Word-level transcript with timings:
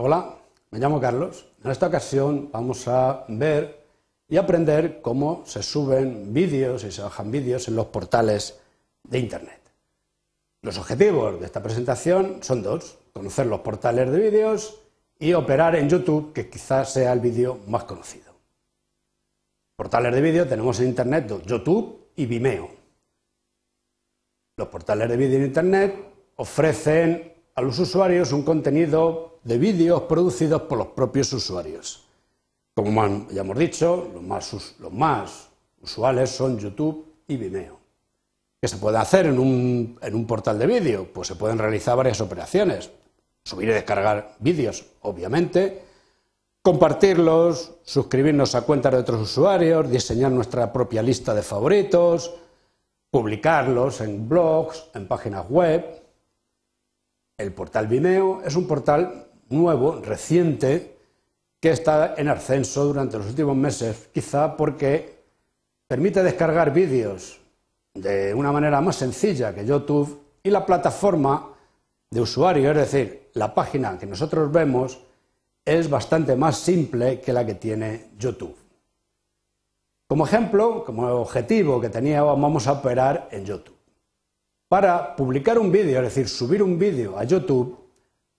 Hola, 0.00 0.36
me 0.70 0.78
llamo 0.78 1.00
Carlos. 1.00 1.48
En 1.64 1.72
esta 1.72 1.88
ocasión 1.88 2.50
vamos 2.52 2.86
a 2.86 3.24
ver 3.26 3.84
y 4.28 4.36
aprender 4.36 5.00
cómo 5.02 5.42
se 5.44 5.60
suben 5.60 6.32
vídeos 6.32 6.84
y 6.84 6.92
se 6.92 7.02
bajan 7.02 7.32
vídeos 7.32 7.66
en 7.66 7.74
los 7.74 7.86
portales 7.86 8.60
de 9.02 9.18
Internet. 9.18 9.60
Los 10.62 10.78
objetivos 10.78 11.40
de 11.40 11.46
esta 11.46 11.60
presentación 11.60 12.38
son 12.44 12.62
dos, 12.62 12.96
conocer 13.12 13.46
los 13.46 13.58
portales 13.58 14.08
de 14.12 14.20
vídeos 14.20 14.82
y 15.18 15.32
operar 15.32 15.74
en 15.74 15.88
YouTube, 15.88 16.32
que 16.32 16.48
quizás 16.48 16.92
sea 16.92 17.12
el 17.12 17.18
vídeo 17.18 17.58
más 17.66 17.82
conocido. 17.82 18.32
Portales 19.74 20.14
de 20.14 20.20
vídeo 20.20 20.46
tenemos 20.46 20.78
en 20.78 20.90
Internet 20.90 21.42
YouTube 21.44 22.10
y 22.14 22.26
Vimeo. 22.26 22.70
Los 24.58 24.68
portales 24.68 25.08
de 25.08 25.16
vídeo 25.16 25.38
en 25.38 25.46
Internet 25.46 25.96
ofrecen 26.36 27.37
a 27.58 27.60
los 27.60 27.76
usuarios 27.80 28.30
un 28.30 28.42
contenido 28.42 29.40
de 29.42 29.58
vídeos 29.58 30.02
producidos 30.02 30.62
por 30.62 30.78
los 30.78 30.86
propios 30.88 31.32
usuarios. 31.32 32.04
Como 32.72 33.26
ya 33.30 33.40
hemos 33.40 33.58
dicho, 33.58 34.12
los 34.14 34.92
más, 34.92 35.48
usuales 35.82 36.30
son 36.30 36.56
YouTube 36.56 37.04
y 37.26 37.36
Vimeo. 37.36 37.76
¿Qué 38.60 38.68
se 38.68 38.76
puede 38.76 38.98
hacer 38.98 39.26
en 39.26 39.40
un, 39.40 39.98
en 40.00 40.14
un 40.14 40.24
portal 40.24 40.56
de 40.56 40.68
vídeo? 40.68 41.08
Pues 41.12 41.26
se 41.26 41.34
pueden 41.34 41.58
realizar 41.58 41.96
varias 41.96 42.20
operaciones. 42.20 42.90
Subir 43.44 43.70
y 43.70 43.72
descargar 43.72 44.36
vídeos, 44.38 44.84
obviamente, 45.02 45.82
compartirlos, 46.62 47.72
suscribirnos 47.82 48.54
a 48.54 48.62
cuentas 48.62 48.92
de 48.92 48.98
otros 48.98 49.22
usuarios, 49.22 49.90
diseñar 49.90 50.30
nuestra 50.30 50.72
propia 50.72 51.02
lista 51.02 51.34
de 51.34 51.42
favoritos, 51.42 52.36
publicarlos 53.10 54.00
en 54.00 54.28
blogs, 54.28 54.90
en 54.94 55.08
páginas 55.08 55.50
web, 55.50 56.07
el 57.38 57.52
portal 57.52 57.86
Vimeo 57.86 58.42
es 58.44 58.56
un 58.56 58.66
portal 58.66 59.28
nuevo, 59.48 60.00
reciente, 60.00 60.98
que 61.60 61.70
está 61.70 62.14
en 62.16 62.28
ascenso 62.28 62.84
durante 62.84 63.16
los 63.16 63.28
últimos 63.28 63.56
meses, 63.56 64.10
quizá 64.12 64.56
porque 64.56 65.24
permite 65.86 66.22
descargar 66.22 66.72
vídeos 66.72 67.40
de 67.94 68.34
una 68.34 68.52
manera 68.52 68.80
más 68.80 68.96
sencilla 68.96 69.54
que 69.54 69.64
YouTube 69.64 70.20
y 70.42 70.50
la 70.50 70.66
plataforma 70.66 71.54
de 72.10 72.20
usuario, 72.20 72.70
es 72.70 72.76
decir, 72.76 73.30
la 73.34 73.54
página 73.54 73.98
que 73.98 74.06
nosotros 74.06 74.50
vemos, 74.52 75.00
es 75.64 75.88
bastante 75.90 76.36
más 76.36 76.58
simple 76.58 77.20
que 77.20 77.32
la 77.32 77.44
que 77.44 77.54
tiene 77.54 78.10
YouTube. 78.18 78.56
Como 80.08 80.26
ejemplo, 80.26 80.84
como 80.84 81.06
objetivo 81.06 81.80
que 81.80 81.90
tenía, 81.90 82.22
vamos 82.22 82.66
a 82.66 82.72
operar 82.72 83.28
en 83.30 83.44
YouTube. 83.44 83.77
Para 84.68 85.16
publicar 85.16 85.58
un 85.58 85.72
vídeo, 85.72 85.98
es 85.98 86.14
decir, 86.14 86.28
subir 86.28 86.62
un 86.62 86.78
vídeo 86.78 87.18
a 87.18 87.24
YouTube, 87.24 87.78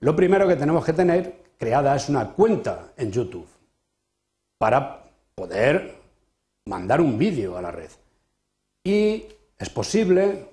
lo 0.00 0.14
primero 0.14 0.46
que 0.46 0.56
tenemos 0.56 0.84
que 0.84 0.92
tener 0.92 1.42
creada 1.56 1.96
es 1.96 2.08
una 2.10 2.32
cuenta 2.32 2.92
en 2.98 3.10
YouTube 3.10 3.48
para 4.58 5.04
poder 5.34 5.96
mandar 6.66 7.00
un 7.00 7.16
vídeo 7.16 7.56
a 7.56 7.62
la 7.62 7.70
red. 7.70 7.90
Y 8.84 9.24
es 9.56 9.70
posible 9.70 10.48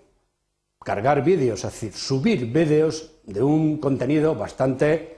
cargar 0.79 1.23
vídeos, 1.23 1.65
es 1.65 1.71
decir, 1.73 1.93
subir 1.93 2.45
vídeos 2.53 3.11
de 3.25 3.43
un 3.43 3.77
contenido 3.77 4.33
bastante 4.33 5.17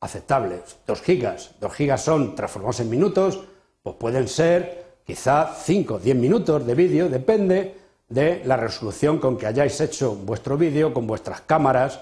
aceptable. 0.00 0.62
Dos 0.86 1.02
gigas. 1.02 1.54
Dos 1.60 1.72
gigas 1.72 2.02
son 2.02 2.34
transformados 2.34 2.80
en 2.80 2.90
minutos, 2.90 3.44
pues 3.82 3.94
pueden 3.96 4.26
ser 4.26 4.98
quizá 5.04 5.54
5 5.54 5.94
o 5.94 5.98
10 6.00 6.16
minutos 6.16 6.66
de 6.66 6.74
vídeo, 6.74 7.08
depende 7.08 7.83
de 8.08 8.42
la 8.44 8.56
resolución 8.56 9.18
con 9.18 9.36
que 9.36 9.46
hayáis 9.46 9.80
hecho 9.80 10.14
vuestro 10.14 10.56
vídeo 10.56 10.92
con 10.92 11.06
vuestras 11.06 11.40
cámaras 11.42 12.00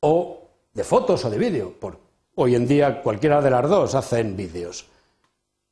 o 0.00 0.42
de 0.72 0.84
fotos 0.84 1.24
o 1.24 1.30
de 1.30 1.38
vídeo. 1.38 1.72
Por 1.78 1.98
hoy 2.34 2.54
en 2.54 2.66
día 2.66 3.02
cualquiera 3.02 3.40
de 3.40 3.50
las 3.50 3.68
dos 3.68 3.94
hacen 3.94 4.36
vídeos. 4.36 4.86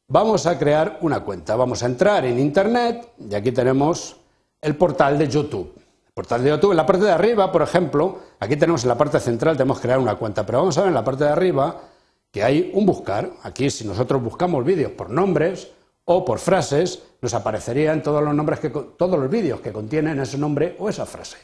Vamos 0.08 0.46
a 0.46 0.58
crear 0.58 0.98
una 1.00 1.20
cuenta. 1.20 1.56
Vamos 1.56 1.82
a 1.82 1.86
entrar 1.86 2.24
en 2.24 2.38
Internet 2.38 3.08
y 3.18 3.34
aquí 3.34 3.52
tenemos 3.52 4.16
el 4.60 4.76
portal 4.76 5.18
de 5.18 5.28
YouTube. 5.28 5.72
El 6.06 6.12
portal 6.12 6.42
de 6.44 6.50
YouTube, 6.50 6.70
en 6.70 6.76
la 6.76 6.86
parte 6.86 7.04
de 7.04 7.10
arriba, 7.10 7.50
por 7.50 7.62
ejemplo, 7.62 8.20
aquí 8.38 8.56
tenemos 8.56 8.84
en 8.84 8.88
la 8.88 8.96
parte 8.96 9.20
central, 9.20 9.56
tenemos 9.56 9.78
que 9.78 9.82
crear 9.82 9.98
una 9.98 10.14
cuenta, 10.14 10.46
pero 10.46 10.58
vamos 10.58 10.78
a 10.78 10.82
ver 10.82 10.88
en 10.88 10.94
la 10.94 11.04
parte 11.04 11.24
de 11.24 11.30
arriba 11.30 11.82
que 12.30 12.42
hay 12.42 12.70
un 12.74 12.86
buscar. 12.86 13.30
Aquí 13.42 13.68
si 13.68 13.84
nosotros 13.84 14.22
buscamos 14.22 14.64
vídeos 14.64 14.92
por 14.92 15.10
nombres, 15.10 15.68
o 16.06 16.24
por 16.24 16.38
frases 16.38 17.02
nos 17.20 17.34
aparecerían 17.34 18.02
todos 18.02 18.22
los 18.22 18.34
nombres 18.34 18.60
que 18.60 18.70
todos 18.70 19.18
los 19.18 19.30
vídeos 19.30 19.60
que 19.60 19.72
contienen 19.72 20.18
ese 20.20 20.38
nombre 20.38 20.76
o 20.78 20.88
esa 20.88 21.04
frase 21.04 21.36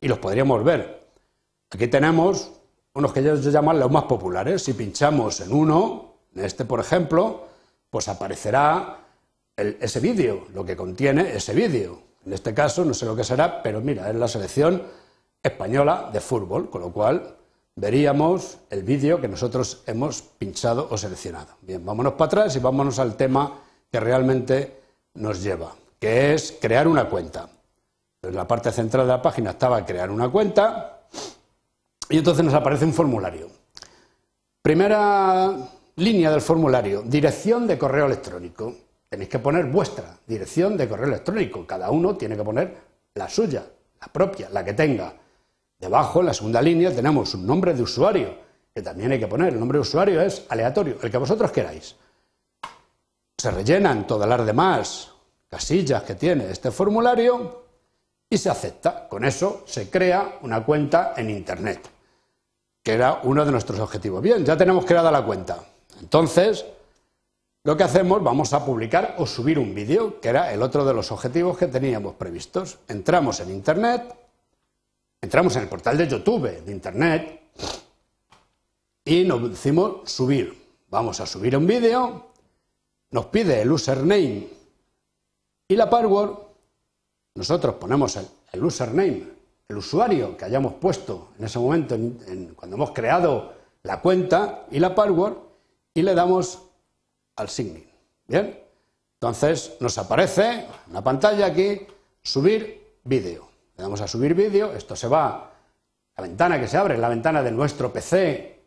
y 0.00 0.08
los 0.08 0.18
podríamos 0.18 0.62
ver. 0.62 1.06
Aquí 1.70 1.88
tenemos 1.88 2.50
unos 2.94 3.12
que 3.12 3.20
ellos 3.20 3.44
llaman 3.44 3.78
los 3.80 3.90
más 3.90 4.04
populares. 4.04 4.62
Si 4.62 4.74
pinchamos 4.74 5.40
en 5.40 5.52
uno, 5.52 6.14
en 6.34 6.44
este 6.44 6.64
por 6.64 6.80
ejemplo, 6.80 7.46
pues 7.88 8.08
aparecerá 8.08 8.98
ese 9.56 10.00
vídeo, 10.00 10.46
lo 10.52 10.64
que 10.64 10.76
contiene 10.76 11.34
ese 11.34 11.54
vídeo. 11.54 12.00
En 12.26 12.32
este 12.32 12.52
caso 12.52 12.84
no 12.84 12.94
sé 12.94 13.06
lo 13.06 13.16
que 13.16 13.24
será, 13.24 13.62
pero 13.62 13.80
mira, 13.80 14.10
es 14.10 14.16
la 14.16 14.28
selección 14.28 14.82
española 15.42 16.10
de 16.12 16.20
fútbol, 16.20 16.68
con 16.70 16.82
lo 16.82 16.92
cual 16.92 17.36
veríamos 17.76 18.58
el 18.70 18.82
vídeo 18.82 19.20
que 19.20 19.28
nosotros 19.28 19.82
hemos 19.86 20.22
pinchado 20.22 20.88
o 20.90 20.98
seleccionado. 20.98 21.54
Bien, 21.62 21.84
vámonos 21.84 22.14
para 22.14 22.26
atrás 22.26 22.56
y 22.56 22.58
vámonos 22.58 22.98
al 22.98 23.16
tema 23.16 23.60
que 23.92 24.00
realmente 24.00 24.80
nos 25.14 25.42
lleva, 25.42 25.74
que 25.98 26.32
es 26.32 26.56
crear 26.58 26.88
una 26.88 27.10
cuenta. 27.10 27.50
En 28.22 28.34
la 28.34 28.48
parte 28.48 28.72
central 28.72 29.06
de 29.06 29.12
la 29.12 29.20
página 29.20 29.50
estaba 29.50 29.84
crear 29.84 30.10
una 30.10 30.30
cuenta 30.30 31.02
y 32.08 32.16
entonces 32.16 32.42
nos 32.42 32.54
aparece 32.54 32.86
un 32.86 32.94
formulario. 32.94 33.50
Primera 34.62 35.54
línea 35.96 36.30
del 36.30 36.40
formulario, 36.40 37.02
dirección 37.02 37.66
de 37.66 37.76
correo 37.76 38.06
electrónico. 38.06 38.74
Tenéis 39.10 39.28
que 39.28 39.40
poner 39.40 39.66
vuestra 39.66 40.16
dirección 40.26 40.74
de 40.78 40.88
correo 40.88 41.08
electrónico. 41.08 41.66
Cada 41.66 41.90
uno 41.90 42.16
tiene 42.16 42.34
que 42.34 42.44
poner 42.44 42.74
la 43.14 43.28
suya, 43.28 43.66
la 44.00 44.06
propia, 44.06 44.48
la 44.48 44.64
que 44.64 44.72
tenga. 44.72 45.12
Debajo, 45.78 46.20
en 46.20 46.26
la 46.26 46.34
segunda 46.34 46.62
línea, 46.62 46.94
tenemos 46.94 47.34
un 47.34 47.46
nombre 47.46 47.74
de 47.74 47.82
usuario, 47.82 48.34
que 48.74 48.80
también 48.80 49.12
hay 49.12 49.18
que 49.18 49.26
poner. 49.26 49.52
El 49.52 49.58
nombre 49.58 49.76
de 49.76 49.82
usuario 49.82 50.22
es 50.22 50.46
aleatorio, 50.48 50.96
el 51.02 51.10
que 51.10 51.18
vosotros 51.18 51.50
queráis 51.50 51.96
se 53.42 53.50
rellenan 53.50 54.06
todas 54.06 54.28
las 54.28 54.46
demás 54.46 55.10
casillas 55.48 56.04
que 56.04 56.14
tiene 56.14 56.48
este 56.48 56.70
formulario 56.70 57.64
y 58.30 58.38
se 58.38 58.48
acepta. 58.48 59.08
Con 59.08 59.24
eso 59.24 59.64
se 59.66 59.90
crea 59.90 60.38
una 60.42 60.64
cuenta 60.64 61.14
en 61.16 61.28
Internet, 61.28 61.80
que 62.84 62.92
era 62.92 63.18
uno 63.24 63.44
de 63.44 63.50
nuestros 63.50 63.80
objetivos. 63.80 64.22
Bien, 64.22 64.44
ya 64.44 64.56
tenemos 64.56 64.84
creada 64.84 65.10
la 65.10 65.24
cuenta. 65.24 65.58
Entonces, 66.00 66.64
lo 67.64 67.76
que 67.76 67.82
hacemos, 67.82 68.22
vamos 68.22 68.52
a 68.52 68.64
publicar 68.64 69.16
o 69.18 69.26
subir 69.26 69.58
un 69.58 69.74
vídeo, 69.74 70.20
que 70.20 70.28
era 70.28 70.52
el 70.52 70.62
otro 70.62 70.84
de 70.84 70.94
los 70.94 71.10
objetivos 71.10 71.58
que 71.58 71.66
teníamos 71.66 72.14
previstos. 72.14 72.78
Entramos 72.86 73.40
en 73.40 73.50
Internet, 73.50 74.14
entramos 75.20 75.56
en 75.56 75.62
el 75.62 75.68
portal 75.68 75.98
de 75.98 76.06
YouTube 76.06 76.48
de 76.64 76.70
Internet 76.70 77.40
y 79.04 79.24
nos 79.24 79.50
decimos 79.50 80.08
subir. 80.08 80.62
Vamos 80.88 81.18
a 81.18 81.26
subir 81.26 81.56
un 81.56 81.66
vídeo 81.66 82.31
nos 83.12 83.26
pide 83.26 83.62
el 83.62 83.70
username 83.70 84.48
y 85.68 85.76
la 85.76 85.88
password, 85.88 86.38
nosotros 87.34 87.76
ponemos 87.76 88.18
el, 88.52 88.64
username, 88.64 89.24
el 89.68 89.76
usuario 89.76 90.36
que 90.36 90.44
hayamos 90.44 90.74
puesto 90.74 91.28
en 91.38 91.44
ese 91.44 91.58
momento, 91.58 91.96
cuando 92.56 92.76
hemos 92.76 92.90
creado 92.90 93.54
la 93.82 94.00
cuenta 94.00 94.66
y 94.70 94.78
la 94.78 94.94
password, 94.94 95.36
y 95.94 96.02
le 96.02 96.14
damos 96.14 96.62
al 97.36 97.48
signing. 97.48 97.86
Bien, 98.26 98.58
entonces 99.14 99.76
nos 99.80 99.96
aparece 99.98 100.66
en 100.86 100.92
la 100.92 101.02
pantalla 101.02 101.46
aquí 101.46 101.86
subir 102.22 102.98
vídeo. 103.04 103.48
Le 103.76 103.82
damos 103.82 104.00
a 104.00 104.08
subir 104.08 104.34
vídeo, 104.34 104.72
esto 104.72 104.96
se 104.96 105.08
va, 105.08 105.52
la 106.16 106.22
ventana 106.22 106.60
que 106.60 106.68
se 106.68 106.76
abre 106.76 106.94
es 106.94 107.00
la 107.00 107.08
ventana 107.08 107.42
de 107.42 107.50
nuestro 107.50 107.92
PC 107.92 108.62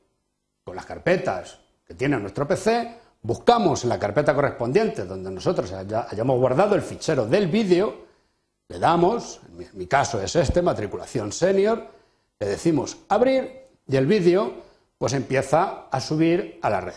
con 0.64 0.76
las 0.76 0.86
carpetas 0.86 1.60
que 1.86 1.94
tiene 1.94 2.18
nuestro 2.18 2.48
PC, 2.48 3.05
buscamos 3.26 3.84
en 3.84 3.90
la 3.90 4.00
carpeta 4.00 4.36
correspondiente 4.36 5.06
donde 5.06 5.32
nosotros 5.32 5.72
hayamos 5.72 6.40
guardado 6.40 6.76
el 6.76 6.82
fichero 6.82 7.26
del 7.26 7.48
vídeo, 7.48 8.06
le 8.68 8.80
damos, 8.80 9.42
en 9.58 9.68
mi 9.74 9.88
caso 9.88 10.22
es 10.22 10.36
este, 10.36 10.62
matriculación 10.62 11.32
senior, 11.32 11.88
le 12.40 12.48
decimos 12.48 12.98
abrir 13.10 13.68
y 13.88 13.96
el 13.96 14.06
vídeo 14.06 14.54
pues 14.98 15.14
empieza 15.14 15.88
a 15.90 16.00
subir 16.00 16.60
a 16.62 16.70
la 16.70 16.82
red. 16.82 16.94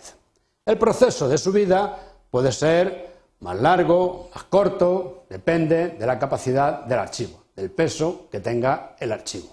El 0.67 0.77
proceso 0.77 1.29
de 1.29 1.39
subida 1.39 1.99
puede 2.31 2.53
ser 2.53 3.09
más 3.41 3.59
largo, 3.59 4.29
más 4.35 4.45
corto, 4.45 5.25
depende 5.31 5.89
de 5.91 6.07
la 6.07 6.19
capacidad 6.19 6.85
del 6.85 6.99
archivo, 6.99 7.45
del 7.57 7.71
peso 7.71 8.29
que 8.31 8.41
tenga 8.41 8.97
el 8.99 9.13
archivo. 9.13 9.49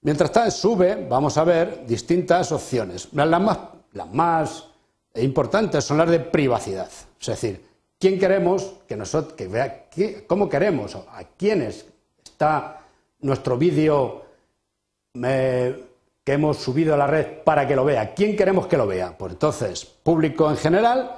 Mientras 0.00 0.30
está 0.30 0.50
sube, 0.50 1.06
vamos 1.08 1.36
a 1.36 1.44
ver 1.44 1.86
distintas 1.86 2.50
opciones. 2.52 3.08
Las 3.12 3.40
más, 3.40 3.58
las 3.92 4.12
más 4.12 4.71
importantes 5.14 5.84
son 5.84 5.98
las 5.98 6.10
de 6.10 6.20
privacidad. 6.20 6.88
Es 7.20 7.26
decir, 7.26 7.64
quién 7.98 8.18
queremos 8.18 8.74
que 8.86 8.96
nosotros, 8.96 9.34
que 9.34 9.48
vea, 9.48 9.86
cómo 10.26 10.48
queremos, 10.48 10.96
a 10.96 11.24
quiénes 11.36 11.86
está 12.24 12.80
nuestro 13.20 13.56
vídeo 13.56 14.22
que 15.12 16.32
hemos 16.32 16.56
subido 16.56 16.94
a 16.94 16.96
la 16.96 17.06
red 17.06 17.42
para 17.44 17.66
que 17.66 17.76
lo 17.76 17.84
vea. 17.84 18.14
¿Quién 18.14 18.36
queremos 18.36 18.66
que 18.66 18.76
lo 18.76 18.86
vea? 18.86 19.16
Pues 19.16 19.32
entonces, 19.32 19.84
público 19.84 20.48
en 20.50 20.56
general, 20.56 21.16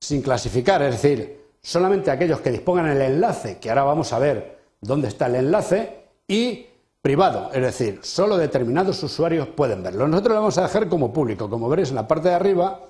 sin 0.00 0.22
clasificar, 0.22 0.82
es 0.82 1.00
decir, 1.00 1.44
solamente 1.62 2.10
aquellos 2.10 2.40
que 2.40 2.50
dispongan 2.50 2.88
el 2.88 3.00
enlace, 3.00 3.58
que 3.58 3.70
ahora 3.70 3.84
vamos 3.84 4.12
a 4.12 4.18
ver 4.18 4.58
dónde 4.80 5.08
está 5.08 5.26
el 5.26 5.36
enlace, 5.36 6.04
y 6.28 6.66
privado, 7.00 7.50
es 7.52 7.62
decir, 7.62 8.00
solo 8.02 8.36
determinados 8.38 9.02
usuarios 9.02 9.48
pueden 9.48 9.82
verlo. 9.82 10.08
Nosotros 10.08 10.34
lo 10.34 10.40
vamos 10.40 10.58
a 10.58 10.62
dejar 10.62 10.88
como 10.88 11.12
público. 11.12 11.50
Como 11.50 11.68
veréis 11.68 11.90
en 11.90 11.96
la 11.96 12.08
parte 12.08 12.28
de 12.28 12.34
arriba, 12.34 12.80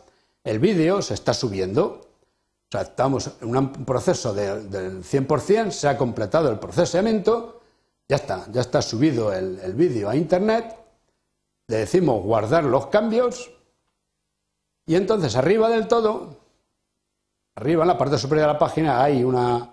el 0.44 0.58
vídeo 0.58 1.02
se 1.02 1.14
está 1.14 1.35
subiendo. 1.35 2.02
Estamos 2.70 3.31
en 3.41 3.56
un 3.56 3.73
proceso 3.85 4.35
del 4.35 5.05
100%, 5.05 5.70
se 5.70 5.88
ha 5.88 5.96
completado 5.96 6.50
el 6.50 6.58
procesamiento, 6.58 7.61
ya 8.08 8.17
está, 8.17 8.46
ya 8.50 8.61
está 8.62 8.82
subido 8.82 9.32
el, 9.32 9.61
el 9.61 9.75
vídeo 9.75 10.08
a 10.11 10.17
Internet, 10.17 10.76
le 11.69 11.76
decimos 11.76 12.23
guardar 12.25 12.64
los 12.64 12.88
cambios 12.88 13.52
y 14.87 14.96
entonces 14.96 15.37
arriba 15.37 15.69
del 15.69 15.87
todo, 15.87 16.37
arriba 17.55 17.85
en 17.85 17.88
la 17.88 17.97
parte 17.97 18.19
superior 18.19 18.49
de 18.49 18.52
la 18.55 18.58
página 18.58 19.05
hay 19.05 19.23
una 19.23 19.73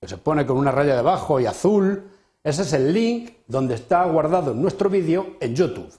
que 0.00 0.08
se 0.08 0.16
pone 0.16 0.46
con 0.46 0.56
una 0.56 0.72
raya 0.72 0.96
debajo 0.96 1.38
y 1.40 1.46
azul, 1.46 2.10
ese 2.42 2.62
es 2.62 2.72
el 2.72 2.90
link 2.90 3.34
donde 3.46 3.74
está 3.74 4.02
guardado 4.06 4.54
nuestro 4.54 4.88
vídeo 4.88 5.36
en 5.40 5.54
YouTube. 5.54 5.92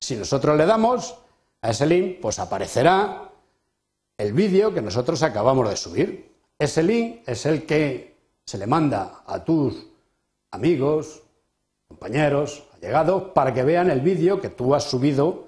Si 0.00 0.16
nosotros 0.16 0.56
le 0.56 0.64
damos 0.64 1.18
a 1.62 1.70
ese 1.70 1.86
link, 1.86 2.20
pues 2.20 2.38
aparecerá 2.38 3.30
el 4.16 4.32
vídeo 4.32 4.72
que 4.72 4.82
nosotros 4.82 5.22
acabamos 5.22 5.68
de 5.68 5.76
subir. 5.76 6.32
Ese 6.58 6.82
link 6.82 7.22
es 7.26 7.46
el 7.46 7.66
que 7.66 8.16
se 8.44 8.58
le 8.58 8.66
manda 8.66 9.22
a 9.26 9.44
tus 9.44 9.86
amigos, 10.50 11.22
compañeros, 11.86 12.64
allegados, 12.74 13.32
para 13.34 13.52
que 13.52 13.62
vean 13.62 13.90
el 13.90 14.00
vídeo 14.00 14.40
que 14.40 14.50
tú 14.50 14.74
has 14.74 14.84
subido 14.84 15.46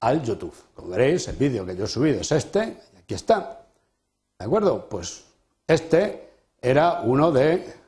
al 0.00 0.22
YouTube. 0.22 0.54
Como 0.74 0.88
veréis, 0.88 1.28
el 1.28 1.36
vídeo 1.36 1.64
que 1.64 1.76
yo 1.76 1.84
he 1.84 1.88
subido 1.88 2.20
es 2.20 2.32
este, 2.32 2.78
y 2.94 2.98
aquí 2.98 3.14
está. 3.14 3.66
¿De 4.38 4.44
acuerdo? 4.44 4.88
Pues 4.88 5.24
este 5.66 6.30
era 6.60 7.02
uno 7.02 7.30
de 7.30 7.80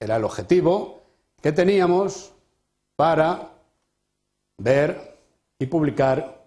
era 0.00 0.16
el 0.16 0.24
objetivo 0.24 1.02
que 1.40 1.52
teníamos 1.52 2.32
para 2.96 3.50
ver 4.58 5.16
y 5.58 5.66
publicar 5.66 6.37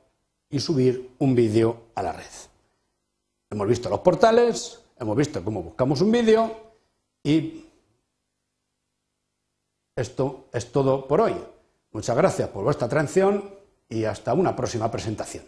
y 0.51 0.59
subir 0.59 1.11
un 1.19 1.33
vídeo 1.33 1.87
a 1.95 2.03
la 2.03 2.13
red. 2.13 2.25
Hemos 3.49 3.67
visto 3.67 3.89
los 3.89 3.99
portales, 3.99 4.79
hemos 4.99 5.15
visto 5.15 5.43
cómo 5.43 5.63
buscamos 5.63 6.01
un 6.01 6.11
vídeo 6.11 6.73
y 7.23 7.65
esto 9.95 10.45
es 10.53 10.71
todo 10.71 11.07
por 11.07 11.21
hoy. 11.21 11.35
Muchas 11.91 12.15
gracias 12.15 12.49
por 12.49 12.63
vuestra 12.63 12.87
atención 12.87 13.49
y 13.89 14.05
hasta 14.05 14.33
una 14.33 14.55
próxima 14.55 14.89
presentación. 14.89 15.45